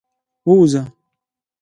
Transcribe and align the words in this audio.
ووځه. 0.47 0.83